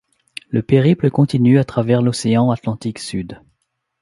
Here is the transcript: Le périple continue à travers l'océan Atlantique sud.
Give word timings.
Le 0.49 0.63
périple 0.63 1.11
continue 1.11 1.59
à 1.59 1.63
travers 1.63 2.01
l'océan 2.01 2.49
Atlantique 2.49 2.97
sud. 2.97 3.39